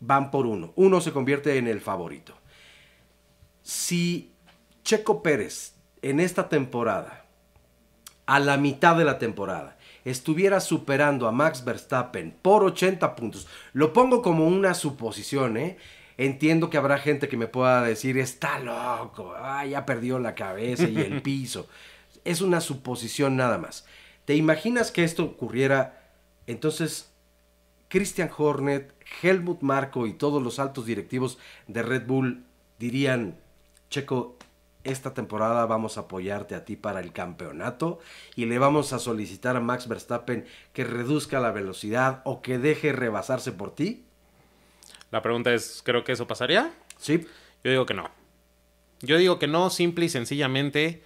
[0.00, 0.72] Van por uno.
[0.74, 2.34] Uno se convierte en el favorito.
[3.62, 4.32] Si
[4.82, 7.24] Checo Pérez en esta temporada,
[8.26, 13.92] a la mitad de la temporada, estuviera superando a Max Verstappen por 80 puntos, lo
[13.92, 15.78] pongo como una suposición, ¿eh?
[16.18, 20.88] Entiendo que habrá gente que me pueda decir, está loco, ah, ya perdió la cabeza
[20.88, 21.68] y el piso.
[22.24, 23.84] Es una suposición nada más.
[24.24, 26.00] ¿Te imaginas que esto ocurriera?
[26.46, 27.10] Entonces,
[27.88, 32.44] Christian Hornet, Helmut Marko y todos los altos directivos de Red Bull
[32.78, 33.36] dirían,
[33.90, 34.36] Checo,
[34.84, 38.00] esta temporada vamos a apoyarte a ti para el campeonato
[38.34, 42.92] y le vamos a solicitar a Max Verstappen que reduzca la velocidad o que deje
[42.92, 44.04] rebasarse por ti.
[45.12, 46.72] La pregunta es, ¿creo que eso pasaría?
[46.98, 47.24] Sí,
[47.62, 48.10] Yo digo que no.
[49.02, 51.02] Yo digo que no, simple y sencillamente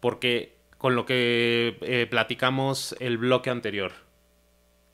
[0.00, 3.92] porque con lo que eh, platicamos el bloque anterior,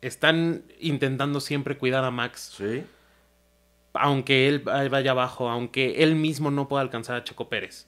[0.01, 2.85] están intentando siempre cuidar a Max, sí.
[3.93, 7.87] aunque él vaya abajo, aunque él mismo no pueda alcanzar a Checo Pérez.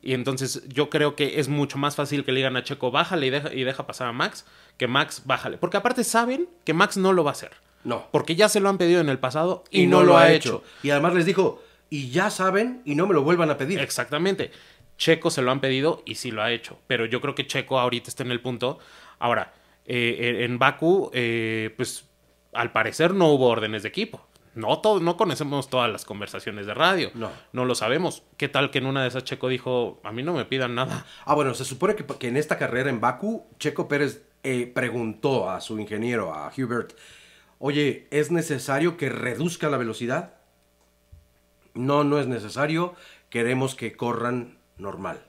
[0.00, 3.26] Y entonces yo creo que es mucho más fácil que le digan a Checo, bájale
[3.26, 4.44] y deja, y deja pasar a Max,
[4.76, 5.58] que Max, bájale.
[5.58, 7.52] Porque aparte saben que Max no lo va a hacer.
[7.84, 8.06] No.
[8.10, 10.62] Porque ya se lo han pedido en el pasado y, no, lo ha hecho.
[10.82, 13.80] Y además les dijo, y ya saben y no me lo vuelvan a pedir.
[13.80, 14.50] Exactamente.
[14.96, 16.78] Checo se lo han pedido y sí lo ha hecho.
[16.86, 18.78] Pero yo creo que Checo ahorita está en el punto.
[19.18, 19.52] Ahora,
[19.84, 22.06] eh, en Baku, eh, pues
[22.52, 24.26] al parecer no hubo órdenes de equipo.
[24.54, 27.10] No, todo, no conocemos todas las conversaciones de radio.
[27.14, 27.30] No.
[27.52, 28.22] No lo sabemos.
[28.36, 31.06] ¿Qué tal que en una de esas Checo dijo, a mí no me pidan nada?
[31.24, 35.48] Ah, bueno, se supone que, que en esta carrera en Baku, Checo Pérez eh, preguntó
[35.48, 36.94] a su ingeniero, a Hubert,
[37.62, 40.34] oye, ¿es necesario que reduzca la velocidad?
[41.74, 42.96] No, no es necesario,
[43.30, 45.22] queremos que corran normal.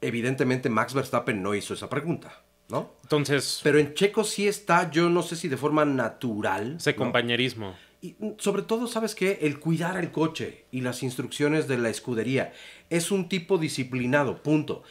[0.00, 2.94] Evidentemente Max Verstappen no hizo esa pregunta, ¿no?
[3.02, 6.76] Entonces, Pero en Checo sí está, yo no sé si de forma natural.
[6.78, 6.96] ese ¿no?
[6.96, 7.76] compañerismo.
[8.00, 9.40] Y sobre todo, ¿sabes qué?
[9.42, 12.54] El cuidar el coche y las instrucciones de la escudería.
[12.88, 14.82] Es un tipo disciplinado, punto.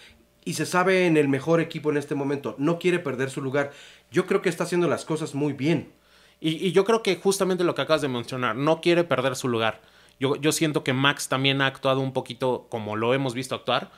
[0.45, 2.55] Y se sabe en el mejor equipo en este momento.
[2.59, 3.71] No quiere perder su lugar.
[4.11, 5.91] Yo creo que está haciendo las cosas muy bien.
[6.41, 9.47] Y, y yo creo que justamente lo que acabas de mencionar, no quiere perder su
[9.47, 9.79] lugar.
[10.19, 13.91] Yo, yo siento que Max también ha actuado un poquito como lo hemos visto actuar,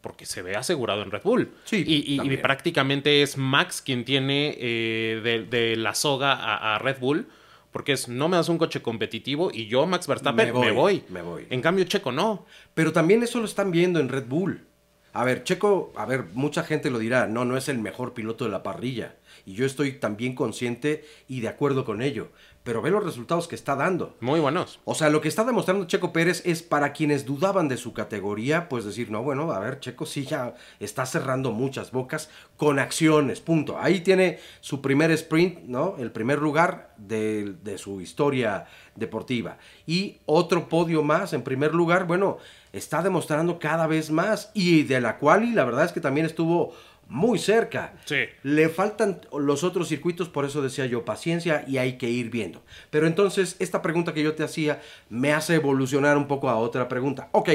[0.00, 1.52] porque se ve asegurado en Red Bull.
[1.64, 6.78] Sí, y, y- prácticamente es Max quien tiene eh, de, de la soga a, a
[6.78, 7.28] Red Bull,
[7.70, 10.72] porque es no me das un coche competitivo y yo, Max Verstappen, Me voy, me
[10.72, 11.04] voy.
[11.08, 11.46] me voy.
[11.50, 12.44] En cambio, Checo no.
[12.74, 14.66] Pero también eso lo están viendo en Red Bull.
[15.14, 18.44] A ver, Checo, a ver, mucha gente lo dirá, no, no es el mejor piloto
[18.44, 19.16] de la parrilla.
[19.44, 22.30] Y yo estoy también consciente y de acuerdo con ello.
[22.64, 24.14] Pero ve los resultados que está dando.
[24.20, 24.80] Muy buenos.
[24.84, 28.68] O sea, lo que está demostrando Checo Pérez es para quienes dudaban de su categoría,
[28.68, 33.40] pues decir, no, bueno, a ver, Checo sí ya está cerrando muchas bocas con acciones,
[33.40, 33.78] punto.
[33.78, 35.96] Ahí tiene su primer sprint, ¿no?
[35.98, 39.58] El primer lugar de, de su historia deportiva.
[39.86, 42.38] Y otro podio más en primer lugar, bueno,
[42.72, 46.26] está demostrando cada vez más y de la cual, y la verdad es que también
[46.26, 46.74] estuvo
[47.08, 47.94] muy cerca.
[48.04, 48.24] Sí.
[48.42, 52.62] Le faltan los otros circuitos, por eso decía yo paciencia y hay que ir viendo.
[52.90, 56.88] Pero entonces, esta pregunta que yo te hacía me hace evolucionar un poco a otra
[56.88, 57.28] pregunta.
[57.32, 57.50] Ok,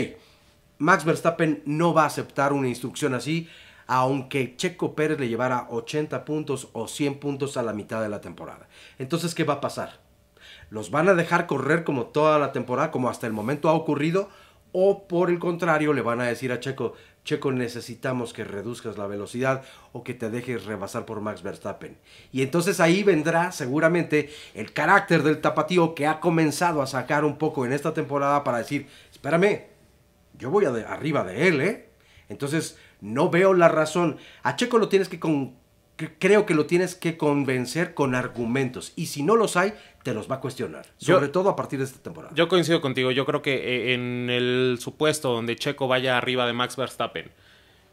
[0.78, 3.50] Max Verstappen no va a aceptar una instrucción así,
[3.88, 8.22] aunque Checo Pérez le llevara 80 puntos o 100 puntos a la mitad de la
[8.22, 8.68] temporada.
[9.00, 10.00] Entonces, ¿qué va a pasar?
[10.70, 14.30] ¿Los van a dejar correr como toda la temporada, como hasta el momento ha ocurrido?
[14.74, 16.94] ¿O por el contrario, le van a decir a Checo,
[17.28, 19.62] Checo, necesitamos que reduzcas la velocidad
[19.92, 21.98] o que te dejes rebasar por Max Verstappen?
[22.32, 27.38] Y entonces ahí vendrá seguramente el carácter del tapatío que ha comenzado a sacar un
[27.38, 29.66] poco en esta temporada para decir, espérame,
[30.40, 31.90] yo voy a arriba de él, ¿eh?
[32.30, 34.18] Entonces, no veo la razón.
[34.44, 35.20] A Checo lo tienes que
[35.98, 38.94] creo que lo tienes que convencer con argumentos.
[38.96, 40.86] Y si no los hay, te los va a cuestionar.
[40.98, 42.34] Sobre todo a partir de esta temporada.
[42.36, 43.12] Yo coincido contigo.
[43.12, 47.32] Yo creo que eh, en el supuesto donde Checo vaya arriba de Max Verstappen,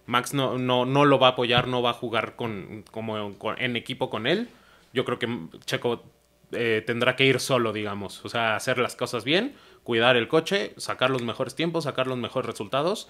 [0.07, 3.77] Max no, no, no lo va a apoyar, no va a jugar con, como en
[3.77, 4.49] equipo con él.
[4.93, 5.29] Yo creo que
[5.65, 6.05] Checo
[6.53, 8.25] eh, tendrá que ir solo, digamos.
[8.25, 12.19] O sea, hacer las cosas bien, cuidar el coche, sacar los mejores tiempos, sacar los
[12.19, 13.09] mejores resultados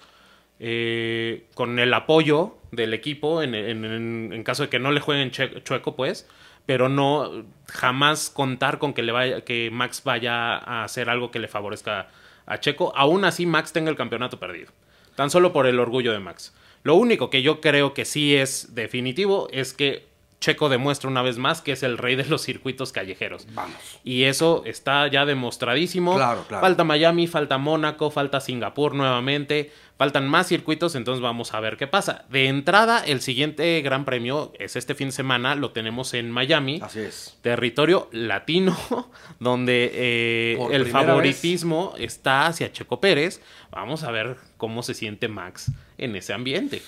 [0.59, 6.27] eh, con el apoyo del equipo en, caso de que no le jueguen chueco, pues,
[6.65, 11.39] pero no jamás contar con que, le vaya, que Max vaya a hacer algo que
[11.39, 12.07] le favorezca
[12.45, 12.93] a Checo.
[12.95, 14.71] Aún así, Max tenga el campeonato perdido.
[15.15, 16.53] Tan solo por el orgullo de Max.
[16.83, 20.05] Lo único que yo creo que sí es definitivo es que
[20.39, 23.47] Checo demuestra una vez más que es el rey de los circuitos callejeros.
[23.53, 23.75] Vamos.
[24.03, 26.15] Y eso está ya demostradísimo.
[26.15, 26.61] Claro, claro.
[26.61, 29.71] Falta Miami, falta Mónaco, falta Singapur nuevamente.
[29.97, 32.25] Faltan más circuitos, entonces vamos a ver qué pasa.
[32.29, 36.81] De entrada, el siguiente gran premio es este fin de semana, lo tenemos en Miami.
[36.83, 37.37] Así es.
[37.41, 38.77] Territorio latino,
[39.39, 43.41] donde eh, el favoritismo está hacia Checo Pérez.
[43.71, 46.81] Vamos a ver cómo se siente Max en ese ambiente.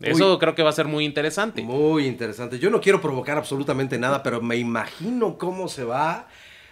[0.00, 1.62] Eso creo que va a ser muy interesante.
[1.62, 2.58] Muy interesante.
[2.58, 6.26] Yo no quiero provocar absolutamente nada, pero me imagino cómo se va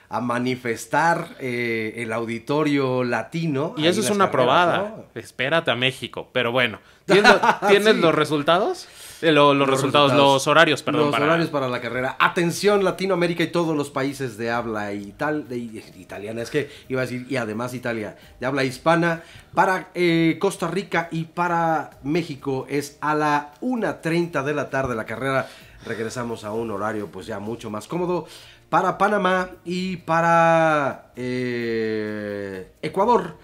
[0.08, 3.74] a manifestar eh, el auditorio latino.
[3.76, 5.06] Y eso es una probada.
[5.14, 6.28] Espérate a México.
[6.32, 8.88] Pero bueno, ¿tienes, los resultados?
[9.24, 11.10] Eh, los, resultados, los horarios, perdón.
[11.10, 12.14] Los horarios para la carrera.
[12.18, 17.00] Atención, Latinoamérica y todos los países de habla y tal, de, italiana, es que iba
[17.00, 19.22] a decir, y además Italia, de habla hispana.
[19.54, 25.06] Para eh, Costa Rica y para México es a la 1.30 de la tarde la
[25.06, 25.48] carrera.
[25.87, 28.26] Regresamos a un horario pues ya mucho más cómodo.
[28.68, 33.38] Para Panamá y para eh, Ecuador,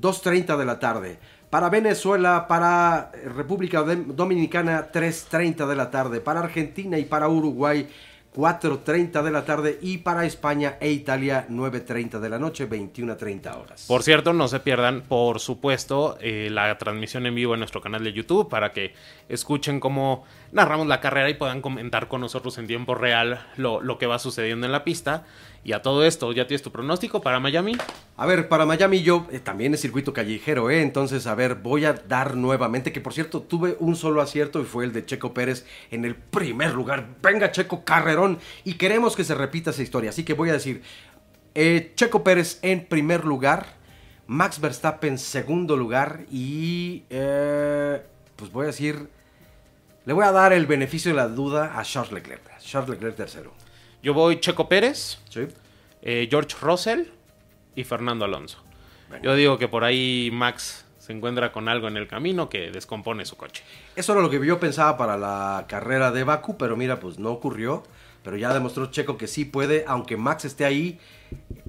[0.00, 1.18] 2.30 de la tarde.
[1.50, 6.20] Para Venezuela, para República Dominicana, 3.30 de la tarde.
[6.20, 7.88] Para Argentina y para Uruguay,
[8.36, 13.86] 4.30 de la tarde y para España e Italia 9.30 de la noche, 21.30 horas.
[13.88, 18.04] Por cierto, no se pierdan, por supuesto, eh, la transmisión en vivo en nuestro canal
[18.04, 18.92] de YouTube para que
[19.30, 23.98] escuchen cómo narramos la carrera y puedan comentar con nosotros en tiempo real lo, lo
[23.98, 25.24] que va sucediendo en la pista.
[25.66, 27.76] Y a todo esto, ¿ya tienes tu pronóstico para Miami?
[28.16, 30.80] A ver, para Miami yo eh, también es circuito callejero, ¿eh?
[30.80, 34.64] Entonces, a ver, voy a dar nuevamente, que por cierto tuve un solo acierto y
[34.64, 37.08] fue el de Checo Pérez en el primer lugar.
[37.20, 38.38] Venga, Checo Carrerón.
[38.62, 40.10] Y queremos que se repita esa historia.
[40.10, 40.82] Así que voy a decir,
[41.56, 43.66] eh, Checo Pérez en primer lugar,
[44.28, 47.02] Max Verstappen segundo lugar y...
[47.10, 48.02] Eh,
[48.36, 49.08] pues voy a decir...
[50.06, 52.58] Le voy a dar el beneficio de la duda a Charles Leclerc.
[52.60, 53.52] Charles Leclerc tercero.
[54.02, 55.46] Yo voy Checo Pérez, Sí.
[56.02, 57.02] eh, George Russell
[57.74, 58.58] y Fernando Alonso.
[59.22, 63.24] Yo digo que por ahí Max se encuentra con algo en el camino que descompone
[63.24, 63.62] su coche.
[63.94, 67.30] Eso era lo que yo pensaba para la carrera de Baku, pero mira, pues no
[67.30, 67.84] ocurrió.
[68.24, 70.98] Pero ya demostró Checo que sí puede, aunque Max esté ahí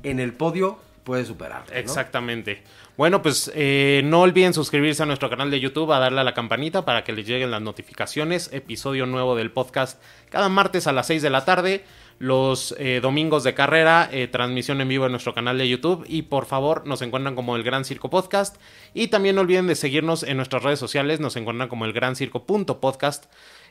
[0.02, 1.65] en el podio, puede superar.
[1.71, 2.63] Exactamente.
[2.98, 6.34] Bueno, pues eh, no olviden suscribirse a nuestro canal de YouTube, a darle a la
[6.34, 8.50] campanita para que les lleguen las notificaciones.
[8.52, 11.84] Episodio nuevo del podcast cada martes a las 6 de la tarde
[12.20, 16.24] los eh, domingos de carrera, eh, transmisión en vivo en nuestro canal de YouTube y
[16.24, 18.60] por favor nos encuentran como el Gran Circo Podcast
[18.96, 22.16] y también no olviden de seguirnos en nuestras redes sociales, nos encuentran como el Gran
[22.16, 23.26] Circo.podcast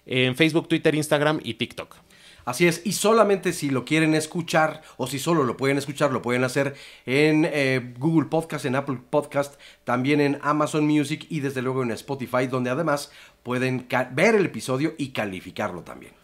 [0.06, 1.96] en Facebook, Twitter, Instagram y TikTok.
[2.46, 6.22] Así es, y solamente si lo quieren escuchar o si solo lo pueden escuchar, lo
[6.22, 11.60] pueden hacer en eh, Google Podcast, en Apple Podcast, también en Amazon Music y desde
[11.60, 13.10] luego en Spotify, donde además
[13.42, 16.15] pueden ver el episodio y calificarlo también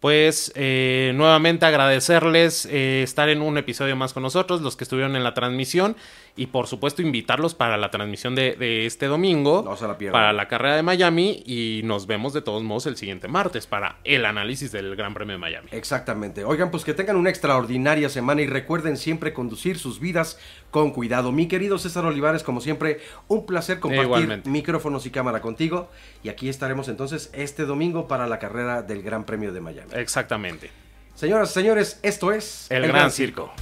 [0.00, 5.14] pues eh, nuevamente agradecerles eh, estar en un episodio más con nosotros, los que estuvieron
[5.14, 5.94] en la transmisión
[6.36, 9.76] y por supuesto invitarlos para la transmisión de, este domingo,
[10.10, 13.98] para la carrera de Miami y nos vemos de todos modos el siguiente martes para
[14.04, 15.68] el análisis del Gran Premio de Miami.
[15.72, 16.44] Exactamente.
[16.44, 20.38] Oigan, pues que tengan una extraordinaria semana y recuerden siempre conducir sus vidas
[20.70, 21.30] con cuidado.
[21.30, 25.90] Mi querido César Olivares, como siempre, un placer compartir micrófonos y cámara contigo
[26.22, 29.89] y aquí estaremos entonces este domingo para la carrera del Gran Premio de Miami.
[29.92, 30.70] Exactamente.
[31.14, 33.52] Señoras y señores, esto es El, Gran, Circo.